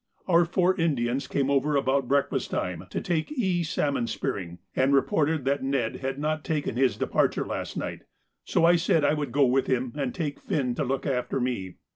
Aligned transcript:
Our 0.27 0.45
four 0.45 0.75
Indians 0.77 1.27
came 1.27 1.51
over 1.51 1.75
about 1.75 2.07
breakfast 2.07 2.49
time 2.49 2.87
to 2.89 3.01
take 3.01 3.31
E. 3.33 3.61
salmon 3.61 4.07
spearing, 4.07 4.57
and 4.75 4.95
reported 4.95 5.45
that 5.45 5.61
Ned 5.61 5.97
had 5.97 6.17
not 6.17 6.43
taken 6.43 6.75
his 6.75 6.97
departure 6.97 7.45
last 7.45 7.77
night, 7.77 8.05
so 8.43 8.65
I 8.65 8.77
said 8.77 9.03
I 9.03 9.13
would 9.13 9.31
go 9.31 9.45
with 9.45 9.67
him 9.67 9.93
and 9.95 10.11
take 10.11 10.39
Finn 10.39 10.73
to 10.73 10.83
look 10.83 11.05
after 11.05 11.39
me. 11.39 11.75